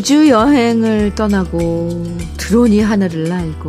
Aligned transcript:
우주 0.00 0.30
여행을 0.30 1.14
떠나고 1.14 2.06
드론이 2.38 2.80
하늘을 2.80 3.28
날고 3.28 3.68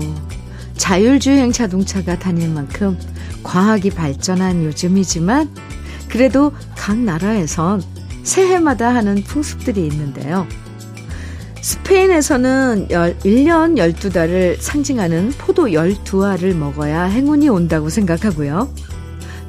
자율주행 0.77 1.52
자동차가 1.52 2.18
다닐 2.18 2.48
만큼 2.48 2.98
과학이 3.43 3.89
발전한 3.89 4.63
요즘이지만 4.63 5.54
그래도 6.07 6.54
각 6.77 6.98
나라에선 6.98 7.84
새해마다 8.23 8.95
하는 8.95 9.22
풍습들이 9.25 9.86
있는데요. 9.88 10.48
스페인에서는 11.62 12.88
1년 12.88 13.75
12달을 13.75 14.55
상징하는 14.58 15.34
포도 15.38 15.66
12알을 15.66 16.55
먹어야 16.55 17.03
행운이 17.03 17.50
온다고 17.50 17.89
생각하고요. 17.89 18.73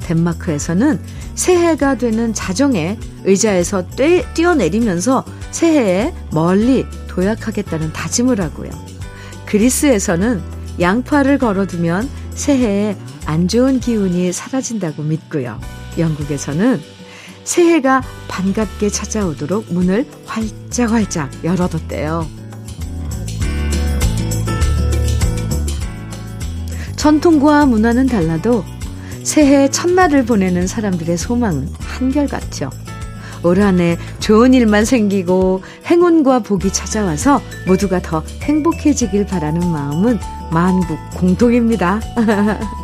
덴마크에서는 0.01 0.99
새해가 1.37 1.99
되는 1.99 2.35
자정에 2.35 2.99
의자에서 3.23 3.87
떼, 3.91 4.27
뛰어내리면서 4.35 5.25
새해에 5.53 6.13
멀리 6.33 6.85
도약하겠다는 7.09 7.93
다짐을 7.93 8.41
하고요. 8.41 8.71
그리스에서는 9.47 10.43
양파를 10.81 11.39
걸어두면 11.39 12.09
새해에 12.35 12.97
안 13.27 13.47
좋은 13.47 13.79
기운이 13.79 14.33
사라진다고 14.33 15.03
믿고요. 15.03 15.61
영국에서는 15.99 16.81
새해가 17.45 18.03
반갑게 18.29 18.89
찾아오도록 18.89 19.73
문을 19.73 20.07
활짝활짝 20.27 21.45
열어뒀대요. 21.45 22.27
전통과 26.97 27.67
문화는 27.67 28.07
달라도 28.07 28.65
새해 29.25 29.69
첫날을 29.69 30.25
보내는 30.25 30.67
사람들의 30.67 31.19
소망은 31.19 31.69
한결같죠. 31.81 32.71
올 33.43 33.61
한해 33.61 33.99
좋은 34.21 34.55
일만 34.55 34.85
생기고 34.85 35.63
행운과 35.87 36.41
복이 36.41 36.73
찾아와서 36.73 37.41
모두가 37.67 38.01
더 38.01 38.23
행복해지길 38.43 39.27
바라는 39.27 39.71
마음은 39.71 40.19
만국 40.51 40.99
공통입니다. 41.15 42.01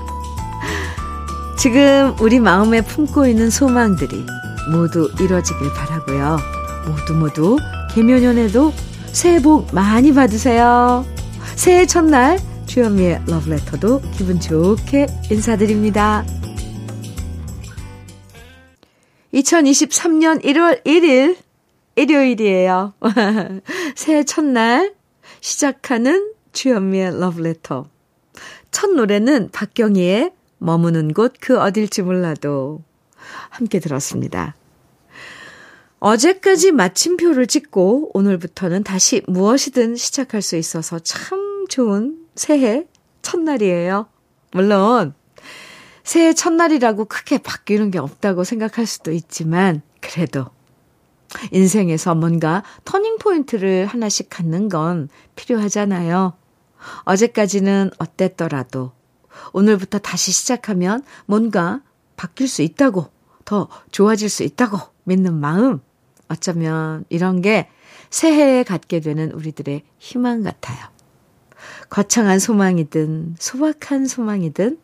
지금 1.58 2.14
우리 2.20 2.38
마음에 2.38 2.80
품고 2.80 3.26
있는 3.26 3.50
소망들이 3.50 4.24
모두 4.70 5.10
이뤄지길 5.20 5.72
바라고요. 5.74 6.38
모두 6.86 7.14
모두 7.14 7.56
개묘년에도 7.90 8.72
새해 9.12 9.42
복 9.42 9.74
많이 9.74 10.14
받으세요. 10.14 11.04
새해 11.56 11.86
첫날 11.86 12.38
주현미의 12.66 13.22
러브레터도 13.26 14.02
기분 14.12 14.38
좋게 14.38 15.06
인사드립니다. 15.30 16.24
2023년 19.34 20.42
1월 20.44 20.84
1일 20.84 21.36
일요일이에요. 21.96 22.94
새해 23.96 24.24
첫날 24.24 24.94
시작하는 25.40 26.32
주현미의 26.52 27.18
러브레터. 27.20 27.86
첫 28.70 28.90
노래는 28.90 29.50
박경희의 29.50 30.32
머무는 30.58 31.12
곳 31.12 31.34
그 31.40 31.58
어딜지 31.58 32.02
몰라도 32.02 32.82
함께 33.50 33.80
들었습니다. 33.80 34.54
어제까지 36.00 36.72
마침표를 36.72 37.48
찍고 37.48 38.12
오늘부터는 38.14 38.84
다시 38.84 39.22
무엇이든 39.26 39.96
시작할 39.96 40.42
수 40.42 40.56
있어서 40.56 41.00
참 41.00 41.66
좋은 41.68 42.18
새해 42.36 42.86
첫날이에요. 43.22 44.06
물론 44.52 45.14
새해 46.08 46.32
첫날이라고 46.32 47.04
크게 47.04 47.36
바뀌는 47.36 47.90
게 47.90 47.98
없다고 47.98 48.42
생각할 48.42 48.86
수도 48.86 49.12
있지만 49.12 49.82
그래도 50.00 50.46
인생에서 51.52 52.14
뭔가 52.14 52.62
터닝포인트를 52.86 53.84
하나씩 53.84 54.30
갖는 54.30 54.70
건 54.70 55.10
필요하잖아요. 55.36 56.32
어제까지는 57.02 57.90
어땠더라도 57.98 58.92
오늘부터 59.52 59.98
다시 59.98 60.32
시작하면 60.32 61.02
뭔가 61.26 61.82
바뀔 62.16 62.48
수 62.48 62.62
있다고, 62.62 63.10
더 63.44 63.68
좋아질 63.90 64.30
수 64.30 64.44
있다고 64.44 64.78
믿는 65.04 65.34
마음. 65.34 65.80
어쩌면 66.28 67.04
이런 67.10 67.42
게 67.42 67.68
새해에 68.08 68.62
갖게 68.62 69.00
되는 69.00 69.30
우리들의 69.30 69.82
희망 69.98 70.42
같아요. 70.42 70.78
거창한 71.90 72.38
소망이든 72.38 73.36
소박한 73.38 74.06
소망이든 74.06 74.78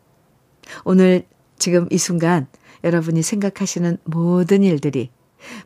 오늘 0.83 1.25
지금 1.57 1.87
이 1.91 1.97
순간 1.97 2.47
여러분이 2.83 3.21
생각하시는 3.23 3.97
모든 4.03 4.63
일들이 4.63 5.09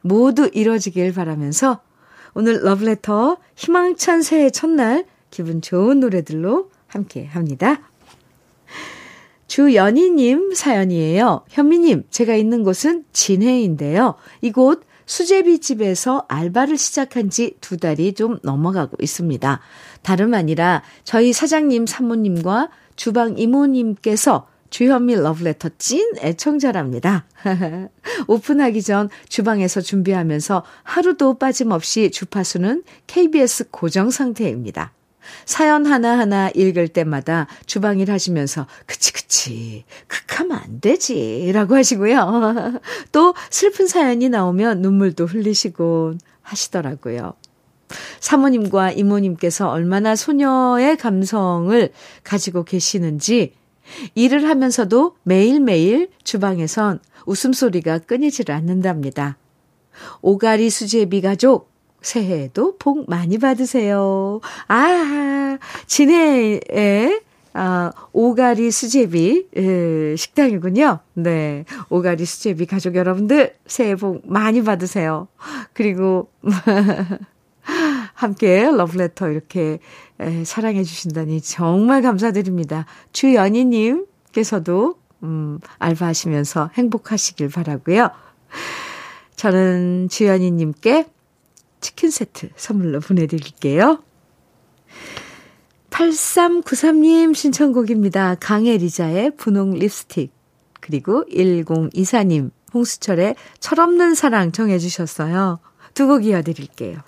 모두 0.02 0.50
이뤄지길 0.54 1.14
바라면서 1.14 1.82
오늘 2.34 2.62
러브레터 2.64 3.38
희망찬 3.56 4.22
새해 4.22 4.50
첫날 4.50 5.06
기분 5.32 5.62
좋은 5.62 6.00
노래들로 6.00 6.70
함께 6.88 7.26
합니다. 7.26 7.82
주연희님 9.48 10.54
사연이에요. 10.54 11.44
현미님, 11.50 12.04
제가 12.12 12.36
있는 12.36 12.64
곳은 12.64 13.06
진해인데요. 13.14 14.16
이곳 14.42 14.84
수제비집에서 15.08 16.26
알바를 16.28 16.78
시작한 16.78 17.32
지 17.32 17.56
두 17.60 17.78
달이 17.78 18.14
좀 18.14 18.38
넘어가고 18.44 18.98
있습니다. 19.02 19.60
다름 20.04 20.36
아니라 20.36 20.84
저희 21.04 21.34
사장님 21.34 21.88
사모님과 21.88 22.70
주방 22.96 23.40
이모님께서 23.40 24.48
주현미 24.70 25.16
러브레터 25.16 25.70
찐 25.78 26.14
애청자랍니다. 26.20 27.26
오픈하기 28.28 28.82
전 28.82 29.10
주방에서 29.28 29.82
준비하면서 29.82 30.64
하루도 30.84 31.38
빠짐없이 31.40 32.12
주파수는 32.12 32.84
KBS 33.08 33.70
고정 33.72 34.10
상태입니다. 34.10 34.94
사연 35.46 35.86
하나하나 35.86 36.50
읽을 36.50 36.88
때마다 36.88 37.48
주방일 37.66 38.12
하시면서, 38.12 38.66
그치, 38.86 39.14
그치, 39.14 39.86
극하면 40.08 40.58
안 40.58 40.82
되지. 40.82 41.52
라고 41.54 41.76
하시고요. 41.76 42.80
또 43.12 43.34
슬픈 43.50 43.88
사연이 43.88 44.30
나오면 44.30 44.82
눈물도 44.82 45.26
흘리시곤 45.26 46.20
하시더라고요. 46.42 47.34
사모님과 48.20 48.92
이모님께서 48.92 49.70
얼마나 49.70 50.16
소녀의 50.16 50.98
감성을 50.98 51.90
가지고 52.24 52.64
계시는지 52.64 53.54
일을 54.16 54.48
하면서도 54.48 55.16
매일매일 55.24 56.10
주방에선 56.24 57.00
웃음소리가 57.26 58.00
끊이질 58.00 58.52
않는답니다. 58.52 59.38
오가리 60.22 60.70
수제비 60.70 61.22
가족, 61.22 61.70
새해에도 62.02 62.78
복 62.78 63.10
많이 63.10 63.38
받으세요. 63.38 64.40
아, 64.68 65.58
진해에, 65.86 67.20
아, 67.54 67.92
오가리 68.14 68.72
수제비, 68.72 69.48
에, 69.56 70.16
식당이군요. 70.16 71.00
네. 71.16 71.66
오가리 71.90 72.26
수제비 72.26 72.66
가족 72.66 72.96
여러분들, 72.96 73.56
새해 73.66 73.96
복 73.96 74.22
많이 74.26 74.64
받으세요. 74.64 75.28
그리고, 75.74 76.30
함께 78.20 78.70
러브레터 78.70 79.30
이렇게 79.30 79.80
에, 80.20 80.44
사랑해 80.44 80.84
주신다니 80.84 81.40
정말 81.40 82.02
감사드립니다. 82.02 82.86
주연희님께서도, 83.14 84.96
음, 85.24 85.60
알바하시면서 85.78 86.72
행복하시길 86.74 87.48
바라고요. 87.48 88.10
저는 89.38 90.10
주연희님께 90.12 91.06
치킨 91.80 92.10
세트 92.10 92.50
선물로 92.58 93.00
보내드릴게요. 93.00 94.04
8393님 95.92 97.34
신청곡입니다. 97.34 98.36
강혜리자의 98.36 99.38
분홍 99.38 99.76
립스틱. 99.76 100.34
그리고 100.82 101.24
1024님 101.32 102.52
홍수철의 102.74 103.36
철없는 103.60 104.14
사랑 104.14 104.52
정해 104.52 104.78
주셨어요. 104.78 105.60
두 105.94 106.08
곡 106.08 106.26
이어드릴게요. 106.26 107.00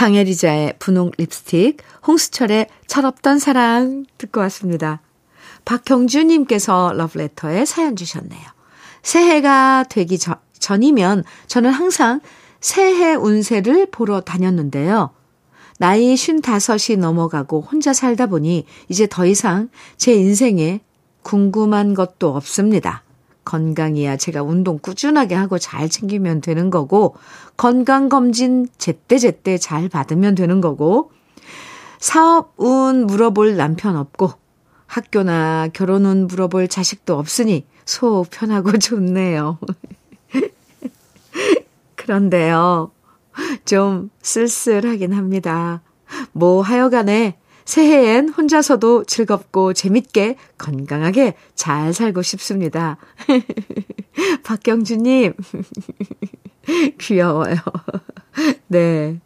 강혜리자의 0.00 0.76
분홍 0.78 1.10
립스틱, 1.18 1.76
홍수철의 2.06 2.68
철없던 2.86 3.38
사랑 3.38 4.06
듣고 4.16 4.40
왔습니다. 4.40 5.02
박경주님께서 5.66 6.94
러브레터에 6.94 7.66
사연 7.66 7.96
주셨네요. 7.96 8.40
새해가 9.02 9.84
되기 9.90 10.18
전, 10.18 10.36
전이면 10.58 11.24
저는 11.48 11.70
항상 11.70 12.22
새해 12.62 13.14
운세를 13.14 13.88
보러 13.90 14.22
다녔는데요. 14.22 15.10
나이 15.78 16.14
55이 16.14 16.96
넘어가고 16.96 17.60
혼자 17.60 17.92
살다 17.92 18.24
보니 18.24 18.64
이제 18.88 19.06
더 19.06 19.26
이상 19.26 19.68
제 19.98 20.14
인생에 20.14 20.80
궁금한 21.20 21.92
것도 21.92 22.34
없습니다. 22.34 23.02
건강이야 23.50 24.16
제가 24.16 24.44
운동 24.44 24.78
꾸준하게 24.78 25.34
하고 25.34 25.58
잘 25.58 25.88
챙기면 25.88 26.40
되는 26.40 26.70
거고, 26.70 27.16
건강검진 27.56 28.68
제때제때 28.78 29.58
잘 29.58 29.88
받으면 29.88 30.36
되는 30.36 30.60
거고, 30.60 31.10
사업 31.98 32.54
운 32.58 33.08
물어볼 33.08 33.56
남편 33.56 33.96
없고, 33.96 34.34
학교나 34.86 35.68
결혼 35.72 36.04
운 36.04 36.28
물어볼 36.28 36.68
자식도 36.68 37.18
없으니 37.18 37.66
속 37.84 38.30
편하고 38.30 38.70
좋네요. 38.78 39.58
그런데요. 41.96 42.92
좀 43.64 44.10
쓸쓸하긴 44.22 45.12
합니다. 45.12 45.82
뭐 46.30 46.62
하여간에 46.62 47.36
새해엔 47.64 48.30
혼자서도 48.30 49.04
즐겁고 49.04 49.72
재밌게 49.72 50.36
건강하게 50.58 51.34
잘 51.54 51.92
살고 51.92 52.22
싶습니다. 52.22 52.96
박경주님, 54.44 55.34
귀여워요. 56.98 57.56
네. 58.68 59.20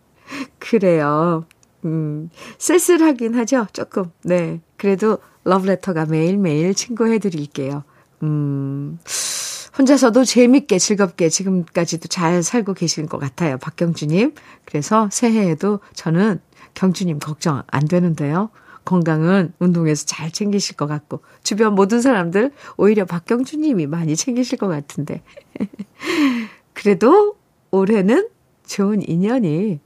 그래요. 0.59 1.45
음, 1.85 2.31
쓸쓸하긴 2.59 3.35
하죠, 3.37 3.67
조금. 3.73 4.11
네. 4.23 4.61
그래도 4.77 5.19
러브레터가 5.45 6.07
매일매일 6.07 6.75
친구해 6.75 7.19
드릴게요. 7.19 7.85
음, 8.23 8.99
혼자서도 9.77 10.25
재밌게 10.25 10.79
즐겁게 10.79 11.29
지금까지도 11.29 12.09
잘 12.09 12.43
살고 12.43 12.75
계신 12.75 13.07
것 13.07 13.19
같아요. 13.19 13.59
박경주님. 13.59 14.35
그래서 14.65 15.09
새해에도 15.11 15.81
저는 15.95 16.41
경주님 16.75 17.19
걱정 17.19 17.63
안 17.67 17.87
되는데요. 17.87 18.51
건강은 18.85 19.55
운동에서 19.59 20.05
잘 20.05 20.31
챙기실 20.31 20.77
것 20.77 20.87
같고, 20.87 21.23
주변 21.43 21.75
모든 21.75 22.03
사람들 22.03 22.53
오히려 22.77 23.07
박경주님이 23.07 23.87
많이 23.87 24.15
챙기실 24.15 24.59
것 24.59 24.69
같은데. 24.69 25.23
그래도 26.75 27.37
올해는 27.71 28.29
좋은 28.67 29.01
인연이 29.09 29.81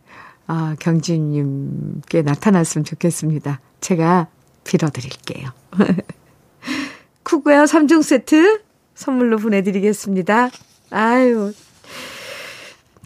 아, 0.46 0.74
경주님께 0.80 2.22
나타났으면 2.22 2.84
좋겠습니다. 2.84 3.60
제가 3.80 4.28
빌어드릴게요. 4.64 5.50
쿠구야 7.22 7.64
3종 7.64 8.02
세트 8.02 8.67
선물로 8.98 9.38
보내드리겠습니다. 9.38 10.50
아유, 10.90 11.52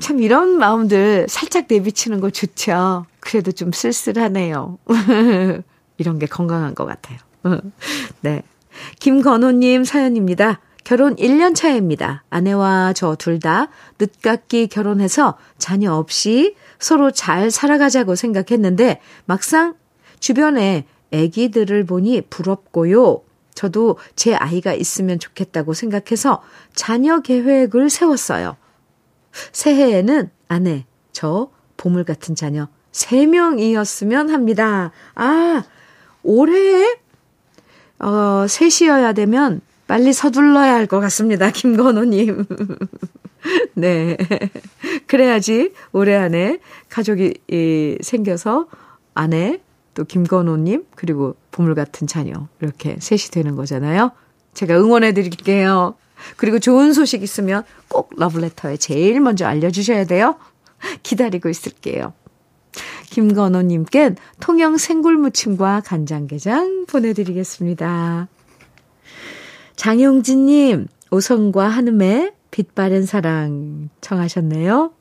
참 0.00 0.21
이런 0.23 0.56
마음들 0.56 1.27
살짝 1.29 1.67
내비치는 1.69 2.21
거 2.21 2.31
좋죠. 2.31 3.05
그래도 3.21 3.53
좀 3.53 3.73
쓸쓸하네요. 3.73 4.79
이런 5.99 6.19
게 6.19 6.25
건강한 6.27 6.75
것 6.75 6.87
같아요. 6.87 7.19
네. 8.23 8.43
김건호님 9.00 9.85
사연입니다. 9.85 10.61
결혼 10.83 11.15
1년 11.17 11.55
차입니다. 11.55 12.25
아내와 12.31 12.94
저 12.94 13.15
둘 13.17 13.39
다 13.39 13.69
늦깎이 13.99 14.69
결혼해서 14.69 15.37
자녀 15.59 15.93
없이 15.93 16.56
서로 16.79 17.11
잘 17.11 17.50
살아가자고 17.50 18.15
생각했는데 18.15 18.99
막상 19.27 19.75
주변에 20.21 20.87
아기들을 21.12 21.85
보니 21.85 22.23
부럽고요. 22.31 23.21
저도 23.54 23.99
제 24.16 24.34
아이가 24.34 24.72
있으면 24.72 25.19
좋겠다고 25.19 25.75
생각해서 25.75 26.43
자녀 26.75 27.20
계획을 27.20 27.90
세웠어요. 27.90 28.56
새해에는 29.52 30.31
아내, 30.49 30.87
저, 31.12 31.50
보물 31.76 32.04
같은 32.04 32.34
자녀 32.34 32.69
3명이었으면 32.93 34.28
합니다. 34.28 34.93
아, 35.14 35.64
올해, 36.22 36.96
어, 37.99 38.46
셋이어야 38.49 39.12
되면 39.12 39.60
빨리 39.87 40.12
서둘러야 40.12 40.75
할 40.75 40.87
것 40.87 41.00
같습니다. 41.00 41.50
김건호님. 41.50 42.46
네. 43.75 44.16
그래야지 45.06 45.72
올해 45.93 46.14
안에 46.16 46.58
가족이 46.88 47.34
이, 47.48 47.96
생겨서 48.00 48.69
아내, 49.14 49.60
또 49.94 50.05
김건호님, 50.05 50.87
그리고 50.94 51.37
보물 51.50 51.75
같은 51.75 52.06
자녀. 52.06 52.49
이렇게 52.61 52.97
셋이 52.99 53.31
되는 53.31 53.56
거잖아요. 53.56 54.12
제가 54.55 54.79
응원해 54.79 55.12
드릴게요. 55.12 55.94
그리고 56.37 56.59
좋은 56.59 56.93
소식 56.93 57.23
있으면 57.23 57.65
꼭 57.89 58.11
러브레터에 58.17 58.77
제일 58.77 59.21
먼저 59.21 59.47
알려주셔야 59.47 60.05
돼요. 60.05 60.37
기다리고 61.03 61.49
있을게요. 61.49 62.12
김건호님께 63.11 64.15
통영 64.41 64.79
생굴무침과 64.79 65.83
간장게장 65.85 66.87
보내드리겠습니다. 66.87 68.29
장용진님, 69.77 70.87
오성과 71.11 71.69
한음의 71.69 72.33
빛바랜 72.50 73.05
사랑 73.05 73.91
청하셨네요. 74.00 74.93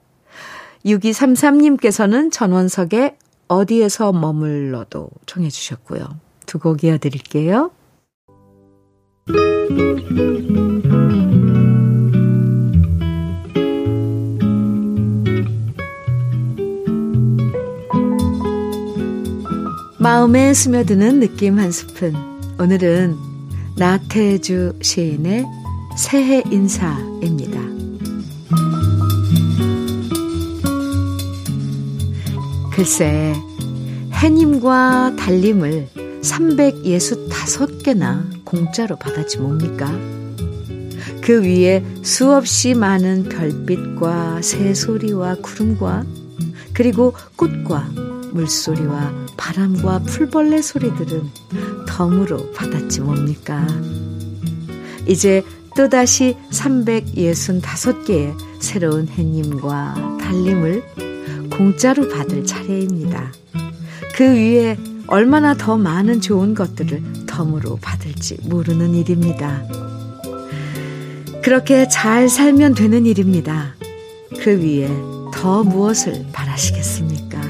6233님께서는 0.85 2.31
전원석의 2.31 3.15
어디에서 3.51 4.13
머물러도 4.13 5.09
청해 5.25 5.49
주셨고요. 5.49 6.05
두 6.45 6.57
곡 6.59 6.83
이어드릴게요. 6.83 7.71
마음에 19.99 20.53
스며드는 20.53 21.19
느낌 21.19 21.59
한 21.59 21.71
스푼. 21.71 22.15
오늘은 22.59 23.15
나태주 23.77 24.79
시인의 24.81 25.45
새해 25.97 26.41
인사입니다. 26.49 27.70
글쎄, 32.71 33.33
해님과 34.13 35.17
달님을 35.17 35.89
365개나 36.21 38.45
공짜로 38.45 38.95
받았지 38.95 39.39
뭡니까? 39.39 39.91
그 41.21 41.43
위에 41.43 41.83
수없이 42.01 42.73
많은 42.73 43.27
별빛과 43.29 44.41
새소리와 44.41 45.35
구름과 45.41 46.05
그리고 46.73 47.13
꽃과 47.35 47.91
물소리와 48.31 49.13
바람과 49.37 49.99
풀벌레 49.99 50.61
소리들은 50.61 51.29
덤으로 51.87 52.51
받았지 52.53 53.01
뭡니까? 53.01 53.67
이제 55.07 55.43
또다시 55.75 56.37
365개의 56.51 58.35
새로운 58.59 59.07
해님과 59.07 60.17
달님을 60.21 60.83
공짜로 61.51 62.07
받을 62.09 62.43
차례입니다. 62.45 63.31
그 64.15 64.23
위에 64.23 64.77
얼마나 65.07 65.53
더 65.53 65.77
많은 65.77 66.21
좋은 66.21 66.53
것들을 66.53 67.25
덤으로 67.27 67.77
받을지 67.81 68.37
모르는 68.43 68.95
일입니다. 68.95 69.63
그렇게 71.43 71.87
잘 71.87 72.29
살면 72.29 72.75
되는 72.75 73.05
일입니다. 73.05 73.75
그 74.39 74.61
위에 74.61 74.87
더 75.33 75.63
무엇을 75.63 76.25
바라시겠습니까? 76.31 77.41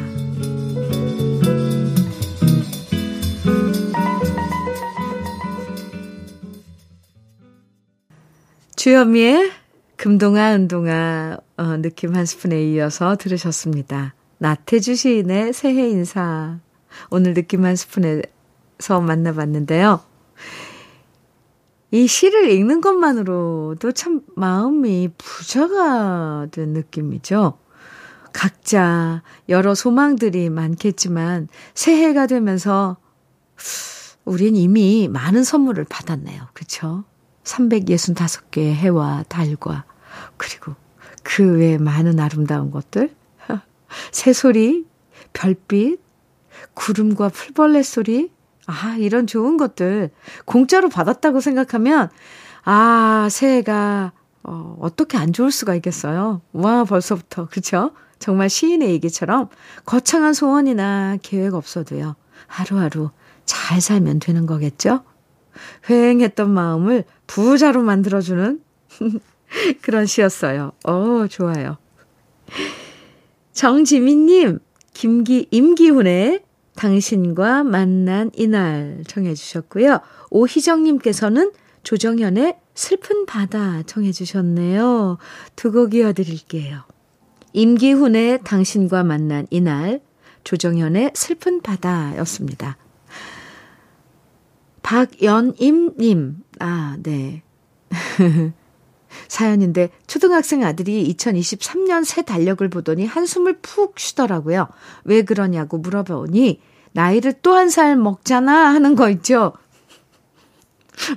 주현미의 8.75 9.51
금동아 9.97 10.55
은동아 10.55 11.37
어, 11.61 11.77
느낌 11.77 12.15
한 12.15 12.25
스푼에 12.25 12.71
이어서 12.71 13.15
들으셨습니다. 13.15 14.15
나태주 14.39 14.95
시인의 14.95 15.53
새해 15.53 15.89
인사 15.89 16.57
오늘 17.11 17.35
느낌 17.35 17.65
한 17.65 17.75
스푼에서 17.75 18.99
만나봤는데요. 19.05 20.01
이 21.91 22.07
시를 22.07 22.49
읽는 22.49 22.81
것만으로도 22.81 23.91
참 23.91 24.21
마음이 24.35 25.09
부자가 25.19 26.47
된 26.49 26.69
느낌이죠. 26.69 27.59
각자 28.33 29.21
여러 29.47 29.75
소망들이 29.75 30.49
많겠지만 30.49 31.47
새해가 31.75 32.25
되면서 32.25 32.97
우린 34.25 34.55
이미 34.55 35.07
많은 35.07 35.43
선물을 35.43 35.85
받았네요. 35.87 36.47
그쵸? 36.53 37.03
365개의 37.43 38.73
해와 38.73 39.25
달과 39.29 39.85
그리고 40.37 40.75
그 41.23 41.57
외에 41.57 41.77
많은 41.77 42.19
아름다운 42.19 42.71
것들 42.71 43.13
새소리, 44.11 44.85
별빛, 45.33 45.99
구름과 46.73 47.29
풀벌레 47.29 47.83
소리 47.83 48.31
아 48.67 48.95
이런 48.97 49.27
좋은 49.27 49.57
것들 49.57 50.11
공짜로 50.45 50.89
받았다고 50.89 51.41
생각하면 51.41 52.09
아 52.63 53.27
새해가 53.29 54.13
어, 54.43 54.77
어떻게 54.79 55.17
안 55.17 55.33
좋을 55.33 55.51
수가 55.51 55.75
있겠어요. 55.75 56.41
와 56.53 56.83
벌써부터 56.83 57.47
그쵸? 57.47 57.91
정말 58.19 58.49
시인의 58.49 58.89
얘기처럼 58.91 59.49
거창한 59.85 60.33
소원이나 60.33 61.17
계획 61.21 61.53
없어도요. 61.53 62.15
하루하루 62.47 63.09
잘 63.45 63.81
살면 63.81 64.19
되는 64.19 64.45
거겠죠? 64.45 65.03
회행했던 65.89 66.49
마음을 66.49 67.03
부자로 67.27 67.81
만들어주는 67.81 68.61
그런 69.81 70.05
시였어요. 70.05 70.71
어, 70.85 71.27
좋아요. 71.27 71.77
정지민님, 73.53 74.59
김기, 74.93 75.47
임기훈의 75.51 76.43
당신과 76.75 77.63
만난 77.63 78.31
이날 78.33 79.03
청해주셨고요. 79.07 79.99
오희정님께서는 80.29 81.51
조정현의 81.83 82.57
슬픈 82.73 83.25
바다 83.25 83.83
청해주셨네요. 83.83 85.17
두 85.55 85.71
곡 85.71 85.93
이어드릴게요. 85.93 86.83
임기훈의 87.53 88.39
당신과 88.43 89.03
만난 89.03 89.45
이날, 89.49 89.99
조정현의 90.45 91.11
슬픈 91.13 91.61
바다였습니다. 91.61 92.77
박연임님, 94.81 96.37
아, 96.59 96.95
네. 97.03 97.43
사연인데 99.27 99.89
초등학생 100.07 100.63
아들이 100.63 101.13
2023년 101.13 102.05
새 102.05 102.21
달력을 102.21 102.67
보더니 102.69 103.05
한숨을 103.05 103.59
푹 103.61 103.99
쉬더라고요. 103.99 104.67
왜 105.03 105.21
그러냐고 105.23 105.77
물어보니 105.77 106.61
나이를 106.93 107.33
또 107.41 107.53
한 107.55 107.69
살 107.69 107.95
먹잖아 107.95 108.73
하는 108.73 108.95
거 108.95 109.09
있죠. 109.09 109.53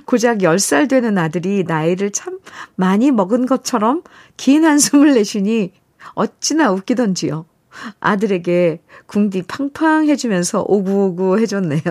고작 0.05 0.39
10살 0.39 0.89
되는 0.89 1.17
아들이 1.17 1.63
나이를 1.63 2.11
참 2.11 2.39
많이 2.75 3.11
먹은 3.11 3.45
것처럼 3.45 4.03
긴 4.37 4.65
한숨을 4.65 5.13
내쉬니 5.13 5.73
어찌나 6.13 6.71
웃기던지요. 6.71 7.45
아들에게 7.99 8.81
궁디 9.05 9.43
팡팡 9.43 10.07
해주면서 10.07 10.63
오구오구 10.67 11.39
해줬네요. 11.39 11.81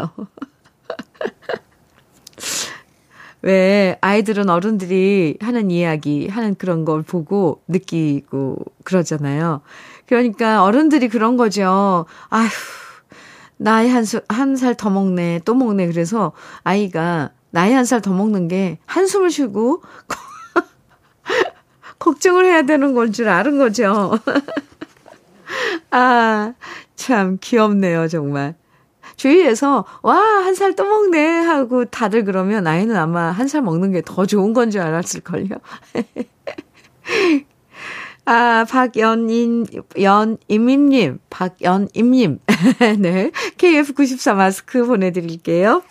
왜 3.44 3.98
아이들은 4.00 4.48
어른들이 4.48 5.36
하는 5.42 5.70
이야기, 5.70 6.28
하는 6.28 6.54
그런 6.54 6.86
걸 6.86 7.02
보고 7.02 7.60
느끼고 7.68 8.56
그러잖아요. 8.84 9.60
그러니까 10.06 10.62
어른들이 10.64 11.08
그런 11.08 11.36
거죠. 11.36 12.06
아휴, 12.30 12.48
나이 13.58 13.88
한, 13.90 14.04
한 14.28 14.54
살 14.56 14.74
더 14.76 14.88
먹네, 14.90 15.40
또 15.44 15.54
먹네. 15.54 15.86
그래서 15.88 16.32
아이가 16.64 17.32
나이 17.50 17.72
한 17.74 17.84
살 17.84 18.00
더 18.00 18.12
먹는 18.14 18.48
게 18.48 18.78
한숨을 18.86 19.30
쉬고 19.30 19.82
걱정을 21.98 22.44
해야 22.46 22.62
되는 22.62 22.94
건 22.94 23.12
줄 23.12 23.28
아는 23.28 23.58
거죠. 23.58 24.18
아, 25.90 26.54
참 26.96 27.38
귀엽네요, 27.40 28.08
정말. 28.08 28.54
주위에서, 29.16 29.84
와, 30.02 30.16
한 30.16 30.54
살 30.54 30.74
또 30.74 30.84
먹네 30.84 31.40
하고 31.40 31.84
다들 31.84 32.24
그러면 32.24 32.66
아이는 32.66 32.96
아마 32.96 33.30
한 33.30 33.46
살 33.48 33.62
먹는 33.62 33.92
게 33.92 34.02
더 34.02 34.26
좋은 34.26 34.52
건 34.52 34.70
줄 34.70 34.80
알았을걸요. 34.80 35.48
아, 38.26 38.64
박연인, 38.68 39.66
연임임님, 40.00 41.18
박연임님. 41.28 42.38
네. 43.00 43.30
KF94 43.58 44.34
마스크 44.34 44.84
보내드릴게요. 44.86 45.82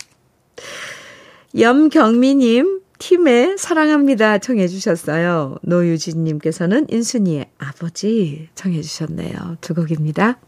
염경미님, 1.56 2.80
팀에 2.98 3.56
사랑합니다 3.56 4.38
청해 4.38 4.66
주셨어요. 4.66 5.56
노유진님께서는 5.62 6.86
인순이의 6.90 7.50
아버지 7.58 8.48
청해 8.56 8.82
주셨네요. 8.82 9.58
두 9.60 9.74
곡입니다. 9.74 10.38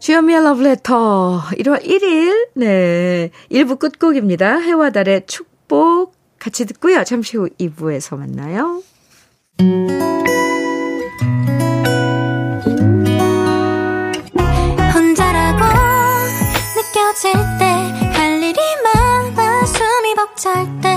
주현미의 0.00 0.42
러브레터 0.44 1.42
1월 1.58 1.84
1일 1.84 2.48
네 2.54 3.30
1부 3.50 3.78
끝곡입니다. 3.78 4.58
해와 4.58 4.90
달의 4.90 5.26
축복 5.26 6.14
같이 6.38 6.64
듣고요. 6.66 7.04
잠시 7.04 7.36
후 7.36 7.48
2부에서 7.58 8.16
만나요. 8.16 8.82
혼자라고 14.94 15.64
느껴질 16.76 17.32
때 17.58 17.64
할 18.14 18.42
일이 18.42 18.58
많아 18.84 19.64
숨이 19.66 20.14
벅찰 20.14 20.64
때 20.80 20.88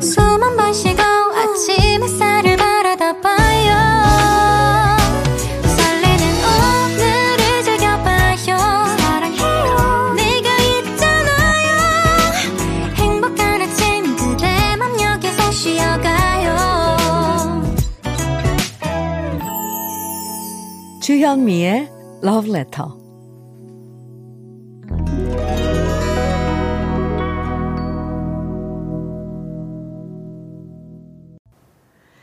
숨 0.00 0.42
한 0.42 0.56
번 0.56 0.72
쉬고 0.72 1.00
아침 1.02 2.02
햇살을 2.02 2.56
봐 2.56 2.71
주현미의 21.12 21.90
Love 22.24 22.50
Letter 22.50 22.88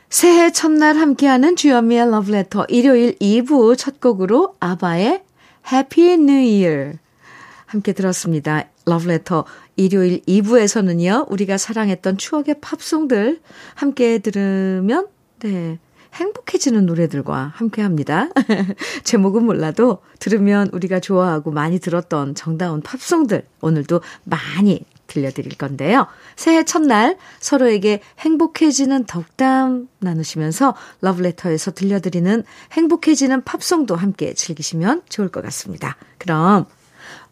새해 0.10 0.51
첫날 0.51 0.98
함께하는 0.98 1.55
주현미의 1.55 2.10
러브레터 2.10 2.65
일요일 2.69 3.15
2부 3.19 3.77
첫 3.77 4.01
곡으로 4.01 4.55
아바의 4.60 5.22
Happy 5.72 6.13
New 6.13 6.34
Year 6.34 6.98
함께 7.67 7.93
들었습니다. 7.93 8.69
러브레터 8.88 9.46
일요일 9.75 10.22
2부에서는요. 10.22 11.31
우리가 11.31 11.60
사랑했던 11.60 12.17
추억의 12.17 12.55
팝송들 12.60 13.39
함께 13.75 14.17
들으면 14.17 15.08
네. 15.41 15.77
행복해지는 16.13 16.86
노래들과 16.86 17.54
함께 17.56 17.82
합니다. 17.82 18.30
제목은 19.04 19.46
몰라도 19.46 20.00
들으면 20.20 20.70
우리가 20.74 21.00
좋아하고 21.00 21.51
많이 21.51 21.80
들었던 21.80 22.36
정다운 22.36 22.82
팝송들 22.82 23.44
오늘도 23.62 24.01
많이 24.24 24.86
들려드릴 25.08 25.58
건데요. 25.58 26.08
새해 26.36 26.63
첫날 26.63 27.18
서로에게 27.39 28.01
행복해지는 28.20 29.06
덕담 29.06 29.89
나누시면서 30.00 30.75
러브레터에서 31.01 31.72
들려드리는 31.72 32.44
행복해지는 32.72 33.44
팝송도 33.44 33.96
함께 33.96 34.34
즐기시면 34.34 35.04
좋을 35.10 35.30
것 35.30 35.44
같습니다. 35.44 35.98
그럼 36.18 36.66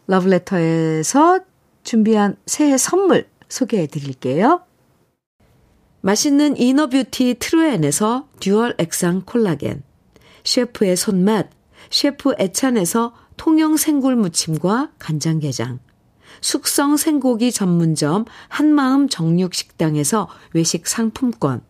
러브레터에서 0.08 1.40
준비한 1.84 2.36
새해 2.46 2.76
선물 2.76 3.28
소개해 3.48 3.86
드릴게요. 3.86 4.62
맛있는 6.00 6.56
inner 6.56 6.92
beauty 6.92 7.36
트루엔에서 7.38 8.28
dual 8.40 8.74
액상 8.78 9.22
콜라겐, 9.26 9.82
셰프의 10.44 10.96
손맛, 10.96 11.50
셰프 11.90 12.34
애찬에서 12.38 13.14
통영 13.36 13.76
생굴 13.76 14.16
무침과 14.16 14.92
간장게장, 14.98 15.80
숙성 16.40 16.96
생고기 16.96 17.50
전문점 17.50 18.24
한마음 18.48 19.08
정육식당에서 19.08 20.28
외식 20.52 20.86
상품권, 20.86 21.62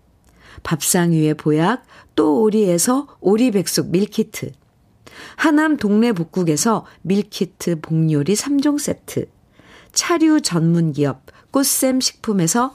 밥상 0.63 1.13
위의 1.13 1.35
보약 1.35 1.85
또 2.15 2.43
오리에서 2.43 3.07
오리백숙 3.21 3.91
밀키트, 3.91 4.53
하남 5.37 5.77
동네 5.79 6.13
복국에서 6.13 6.85
밀키트 7.03 7.81
복요리 7.81 8.35
3종 8.35 8.79
세트, 8.79 9.27
차류 9.93 10.43
전문 10.43 10.93
기업 10.93 11.23
꽃샘 11.51 12.01
식품에서 12.01 12.75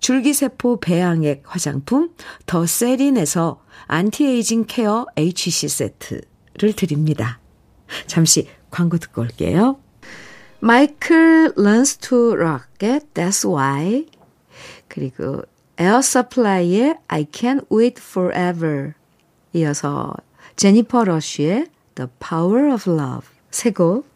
줄기세포 0.00 0.80
배양액 0.80 1.42
화장품 1.46 2.10
더 2.46 2.66
세린에서 2.66 3.62
anti-aging 3.86 4.64
care 4.66 5.06
HC 5.16 5.68
세트를 5.68 6.72
드립니다. 6.76 7.40
잠시 8.06 8.48
광고 8.70 8.98
듣고 8.98 9.22
올게요. 9.22 9.80
Michael 10.60 11.52
Learns 11.56 11.98
to 11.98 12.32
Rock의 12.32 13.00
That's 13.14 13.48
Why 13.48 14.06
그리고 14.88 15.42
에어 15.78 16.02
서플라이의 16.02 16.96
I 17.06 17.24
Can't 17.26 17.66
Wait 17.72 18.02
Forever 18.02 18.94
이어서 19.52 20.12
제니퍼 20.56 21.04
러쉬의 21.04 21.66
The 21.94 22.08
Power 22.18 22.72
of 22.74 22.90
Love 22.90 23.28
세곡 23.50 24.08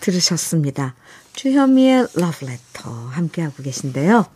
들으셨습니다. 0.00 0.94
주현미의 1.34 2.08
Love 2.16 2.48
Letter 2.48 3.08
함께하고 3.10 3.62
계신데요. 3.62 4.35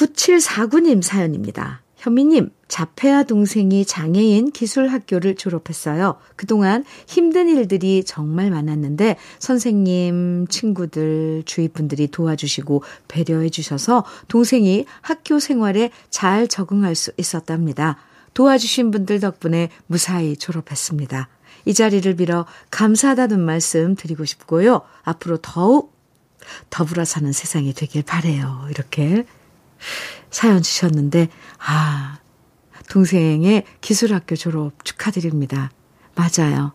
9749님 0.00 1.02
사연입니다. 1.02 1.82
현미님, 1.96 2.50
자폐아 2.68 3.24
동생이 3.24 3.84
장애인 3.84 4.52
기술학교를 4.52 5.34
졸업했어요. 5.34 6.16
그동안 6.36 6.84
힘든 7.06 7.50
일들이 7.50 8.04
정말 8.04 8.50
많았는데 8.50 9.16
선생님, 9.38 10.46
친구들, 10.48 11.42
주위 11.44 11.68
분들이 11.68 12.06
도와주시고 12.06 12.82
배려해 13.08 13.50
주셔서 13.50 14.06
동생이 14.28 14.86
학교 15.02 15.38
생활에 15.38 15.90
잘 16.08 16.48
적응할 16.48 16.94
수 16.94 17.12
있었답니다. 17.18 17.98
도와주신 18.32 18.92
분들 18.92 19.20
덕분에 19.20 19.68
무사히 19.86 20.36
졸업했습니다. 20.38 21.28
이 21.66 21.74
자리를 21.74 22.16
빌어 22.16 22.46
감사하다는 22.70 23.40
말씀 23.40 23.94
드리고 23.94 24.24
싶고요. 24.24 24.80
앞으로 25.02 25.36
더욱 25.42 25.92
더불어 26.70 27.04
사는 27.04 27.30
세상이 27.30 27.74
되길 27.74 28.02
바래요. 28.04 28.66
이렇게 28.70 29.26
사연 30.30 30.62
주셨는데, 30.62 31.28
아, 31.58 32.18
동생의 32.88 33.64
기술학교 33.80 34.36
졸업 34.36 34.84
축하드립니다. 34.84 35.70
맞아요. 36.14 36.72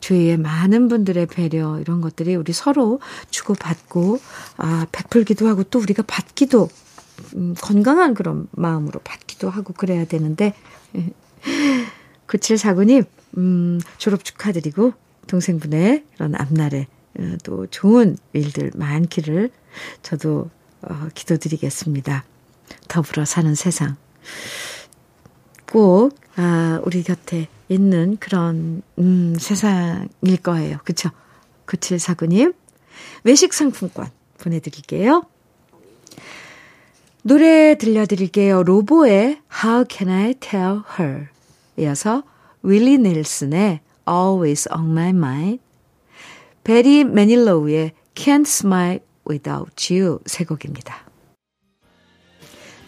주위에 0.00 0.36
많은 0.36 0.88
분들의 0.88 1.26
배려, 1.26 1.78
이런 1.78 2.00
것들이 2.00 2.34
우리 2.34 2.52
서로 2.52 3.00
주고받고, 3.30 4.18
아, 4.56 4.86
베풀기도 4.92 5.46
하고 5.48 5.62
또 5.64 5.78
우리가 5.78 6.02
받기도, 6.02 6.68
음, 7.36 7.54
건강한 7.60 8.14
그런 8.14 8.48
마음으로 8.52 9.00
받기도 9.00 9.50
하고 9.50 9.74
그래야 9.74 10.06
되는데, 10.06 10.54
9749님, 12.26 13.04
음, 13.36 13.80
졸업 13.98 14.24
축하드리고, 14.24 14.94
동생분의 15.30 16.04
그런 16.14 16.34
앞날에 16.34 16.88
어, 17.18 17.36
또 17.44 17.66
좋은 17.66 18.16
일들 18.32 18.72
많기를 18.74 19.50
저도 20.02 20.50
어, 20.82 21.08
기도드리겠습니다. 21.14 22.24
더불어 22.88 23.24
사는 23.24 23.54
세상. 23.54 23.96
꼭, 25.70 26.18
아, 26.36 26.80
우리 26.84 27.02
곁에 27.02 27.48
있는 27.68 28.16
그런, 28.18 28.82
음, 28.98 29.36
세상일 29.38 30.38
거예요. 30.42 30.78
그쵸? 30.84 31.10
9749님, 31.66 32.54
외식 33.24 33.52
상품권 33.54 34.08
보내드릴게요. 34.38 35.24
노래 37.22 37.76
들려드릴게요. 37.76 38.62
로보의 38.62 39.42
How 39.62 39.84
Can 39.88 40.14
I 40.14 40.34
Tell 40.34 40.80
Her 40.98 41.28
이어서 41.76 42.22
윌리 42.62 42.98
넬슨의 42.98 43.80
Always 44.08 44.68
on 44.72 44.90
My 44.90 45.10
Mind 45.10 45.62
베리 46.64 47.04
매닐로우의 47.04 47.92
Can't 48.14 48.46
Smile 48.46 49.00
Without 49.28 49.92
You 49.92 50.20
세 50.26 50.44
곡입니다. 50.44 51.09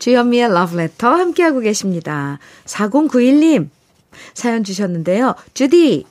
주현미의 0.02 0.46
Letter 0.46 1.16
함께하고 1.16 1.60
계십니다. 1.60 2.40
4091님 2.64 3.68
사연 4.34 4.64
주셨는데요. 4.64 5.36
주디 5.54 6.06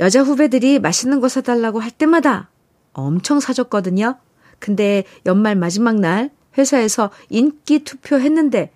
여자 0.00 0.22
후배들이 0.22 0.78
맛있는 0.78 1.18
거 1.20 1.30
사달라고 1.30 1.80
할 1.80 1.90
때마다 1.90 2.50
엄청 2.92 3.40
사줬거든요. 3.40 4.16
근데 4.58 5.04
연말 5.24 5.56
마지막 5.56 5.98
날 5.98 6.28
회사에서 6.58 7.08
인기 7.30 7.84
투표했는데 7.84 8.70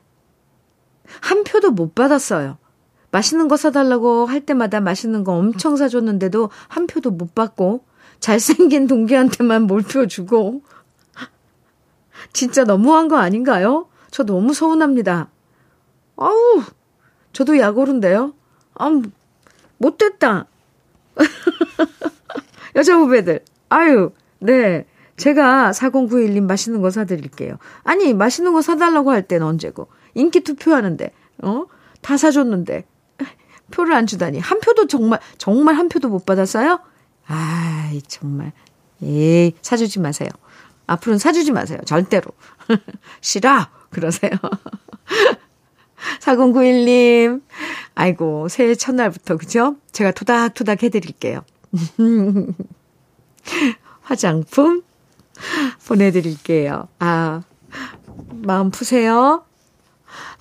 한 1.20 1.44
표도 1.44 1.72
못 1.72 1.94
받았어요. 1.94 2.56
맛있는 3.10 3.48
거 3.48 3.58
사달라고 3.58 4.24
할 4.24 4.40
때마다 4.40 4.80
맛있는 4.80 5.22
거 5.22 5.34
엄청 5.34 5.76
사줬는데도 5.76 6.48
한 6.68 6.86
표도 6.86 7.10
못 7.10 7.34
받고 7.34 7.84
잘생긴 8.20 8.86
동기한테만 8.86 9.64
몰표 9.64 10.06
주고 10.06 10.62
진짜 12.32 12.64
너무한 12.64 13.08
거 13.08 13.18
아닌가요? 13.18 13.88
저 14.10 14.24
너무 14.24 14.54
서운합니다. 14.54 15.28
아우, 16.16 16.62
저도 17.32 17.58
약오른데요. 17.58 18.34
아, 18.74 19.02
못됐다. 19.78 20.46
여자 22.76 22.96
후배들. 22.96 23.40
아유, 23.68 24.12
네. 24.38 24.86
제가 25.16 25.70
4091님 25.72 26.42
맛있는 26.42 26.82
거 26.82 26.90
사드릴게요. 26.90 27.58
아니, 27.84 28.12
맛있는 28.12 28.52
거 28.52 28.60
사달라고 28.60 29.10
할 29.10 29.26
때는 29.26 29.46
언제고. 29.46 29.88
인기 30.14 30.40
투표하는데, 30.40 31.10
어? 31.42 31.64
다 32.02 32.16
사줬는데. 32.16 32.84
표를 33.70 33.94
안 33.94 34.06
주다니. 34.06 34.38
한 34.38 34.60
표도 34.60 34.86
정말, 34.86 35.20
정말 35.38 35.76
한 35.76 35.88
표도 35.88 36.08
못 36.08 36.26
받았어요? 36.26 36.80
아이, 37.26 38.02
정말. 38.02 38.52
에이, 39.02 39.54
사주지 39.62 40.00
마세요. 40.00 40.28
앞으로는 40.86 41.18
사주지 41.18 41.52
마세요. 41.52 41.78
절대로. 41.86 42.30
싫어! 43.20 43.68
그러세요. 43.96 44.30
4091님. 46.20 47.42
아이고, 47.94 48.48
새해 48.48 48.74
첫날부터, 48.74 49.38
그죠? 49.38 49.76
제가 49.92 50.10
토닥토닥 50.12 50.82
해드릴게요. 50.82 51.42
화장품 54.02 54.82
보내드릴게요. 55.86 56.88
아, 56.98 57.42
마음 58.28 58.70
푸세요. 58.70 59.44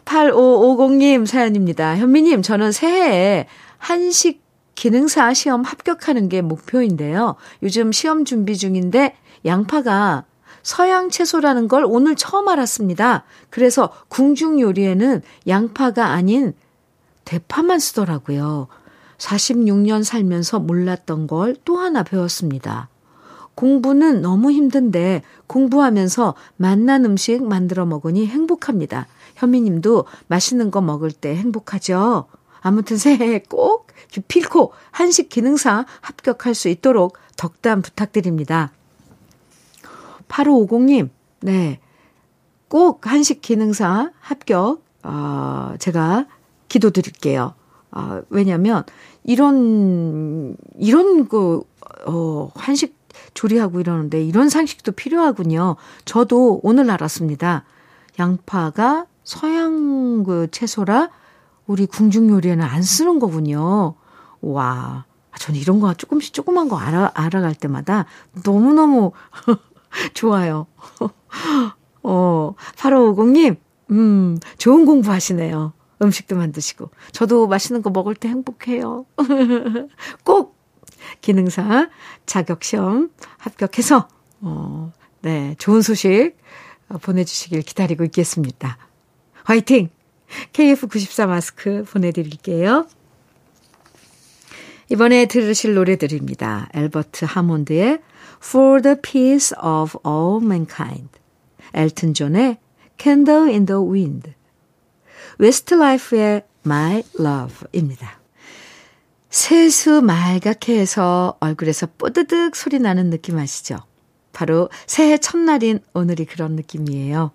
8550님 0.03 1.25
사연입니다. 1.25 1.97
현미님, 1.97 2.41
저는 2.41 2.73
새해에 2.73 3.47
한식 3.77 4.43
기능사 4.75 5.33
시험 5.33 5.63
합격하는 5.63 6.27
게 6.27 6.41
목표인데요. 6.41 7.35
요즘 7.63 7.93
시험 7.93 8.25
준비 8.25 8.57
중인데 8.57 9.15
양파가 9.45 10.25
서양 10.65 11.11
채소라는 11.11 11.67
걸 11.67 11.85
오늘 11.87 12.15
처음 12.15 12.47
알았습니다. 12.47 13.23
그래서 13.51 13.91
궁중 14.07 14.59
요리에는 14.59 15.21
양파가 15.47 16.07
아닌 16.07 16.53
대파만 17.23 17.77
쓰더라고요. 17.77 18.67
46년 19.19 20.03
살면서 20.03 20.59
몰랐던 20.59 21.27
걸 21.27 21.55
또 21.65 21.77
하나 21.77 22.01
배웠습니다. 22.01 22.89
공부는 23.53 24.23
너무 24.23 24.51
힘든데 24.51 25.21
공부하면서 25.45 26.33
맛난 26.57 27.05
음식 27.05 27.43
만들어 27.45 27.85
먹으니 27.85 28.25
행복합니다. 28.25 29.05
현미님도 29.35 30.05
맛있는 30.27 30.71
거 30.71 30.81
먹을 30.81 31.11
때 31.11 31.35
행복하죠? 31.35 32.25
아무튼 32.61 32.97
새해에 32.97 33.43
꼭 33.47 33.85
기필코 34.09 34.73
한식 34.89 35.29
기능사 35.29 35.85
합격할 36.01 36.55
수 36.55 36.69
있도록 36.69 37.19
덕담 37.37 37.83
부탁드립니다. 37.83 38.71
8550님, 40.27 41.09
네. 41.41 41.79
꼭 42.67 43.07
한식 43.07 43.41
기능사 43.41 44.11
합격, 44.19 44.83
어, 45.03 45.73
제가 45.79 46.27
기도 46.67 46.89
드릴게요. 46.89 47.53
어, 47.91 48.21
왜냐면, 48.29 48.83
이런, 49.23 50.57
이런 50.77 51.27
그, 51.27 51.61
어, 52.05 52.51
한식 52.55 52.95
조리하고 53.33 53.79
이러는데 53.79 54.23
이런 54.23 54.49
상식도 54.49 54.91
필요하군요. 54.93 55.75
저도 56.05 56.59
오늘 56.63 56.89
알았습니다. 56.91 57.63
양파가 58.19 59.05
서양 59.23 60.23
그 60.23 60.47
채소라 60.51 61.09
우리 61.67 61.85
궁중 61.85 62.29
요리에는 62.29 62.63
안 62.63 62.81
쓰는 62.81 63.19
거군요. 63.19 63.95
와. 64.41 65.05
저는 65.37 65.59
이런 65.59 65.79
거 65.79 65.93
조금씩 65.93 66.33
조그만 66.33 66.69
거 66.69 66.77
알아, 66.77 67.11
알아갈 67.13 67.55
때마다 67.55 68.05
너무너무 68.45 69.11
좋아요. 70.13 70.67
어, 72.03 72.53
8550님, 72.75 73.57
음, 73.91 74.37
좋은 74.57 74.85
공부 74.85 75.11
하시네요. 75.11 75.73
음식도 76.01 76.35
만드시고. 76.35 76.91
저도 77.11 77.47
맛있는 77.47 77.81
거 77.81 77.89
먹을 77.89 78.15
때 78.15 78.27
행복해요. 78.27 79.05
꼭 80.23 80.55
기능사 81.21 81.89
자격시험 82.25 83.11
합격해서, 83.37 84.07
어, 84.41 84.91
네, 85.21 85.55
좋은 85.57 85.81
소식 85.81 86.35
보내주시길 87.01 87.61
기다리고 87.61 88.03
있겠습니다. 88.05 88.77
화이팅! 89.43 89.89
KF94 90.53 91.27
마스크 91.27 91.83
보내드릴게요. 91.83 92.87
이번에 94.89 95.25
들으실 95.25 95.73
노래들입니다. 95.73 96.69
앨버트 96.73 97.25
하몬드의 97.25 97.99
For 98.41 98.81
the 98.81 98.95
Peace 99.01 99.53
of 99.61 99.97
All 100.05 100.43
Mankind, 100.43 101.09
엘튼 101.73 102.13
존의 102.13 102.57
Candle 102.97 103.49
in 103.49 103.65
the 103.65 103.81
Wind, 103.81 104.33
웨스트라이프의 105.39 106.43
My 106.65 107.03
Love입니다. 107.19 108.19
세수 109.29 110.01
말갛게 110.01 110.79
해서 110.79 111.35
얼굴에서 111.41 111.87
뽀드득 111.97 112.55
소리 112.55 112.79
나는 112.79 113.09
느낌 113.09 113.37
아시죠? 113.37 113.77
바로 114.31 114.69
새해 114.87 115.17
첫날인 115.17 115.79
오늘이 115.93 116.25
그런 116.25 116.55
느낌이에요. 116.55 117.31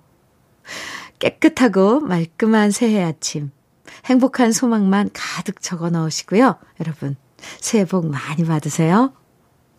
깨끗하고 1.18 2.00
말끔한 2.00 2.70
새해 2.70 3.02
아침. 3.02 3.50
행복한 4.06 4.52
소망만 4.52 5.10
가득 5.12 5.60
적어 5.60 5.90
넣으시고요. 5.90 6.56
여러분, 6.80 7.16
새해 7.60 7.84
복 7.84 8.06
많이 8.06 8.44
받으세요. 8.44 9.12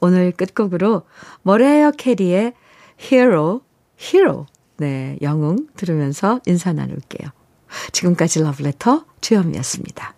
오늘 0.02 0.32
끝곡으로 0.32 1.04
머레이어 1.44 1.92
캐리의 1.92 2.54
Hero, 3.00 3.62
Hero. 4.00 4.46
네, 4.78 5.18
영웅 5.22 5.68
들으면서 5.78 6.42
인사 6.46 6.74
나눌게요. 6.74 7.30
지금까지 7.92 8.42
러브레터 8.42 9.06
주현미였습니다. 9.22 10.16